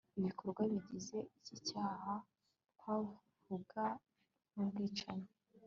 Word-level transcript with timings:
ibikorwa 0.19 0.61
bigize 0.71 1.17
iki 1.37 1.55
cyaha 1.67 2.13
twavuga 2.75 3.83
nk 4.51 4.55
ubwicanyi 4.63 5.29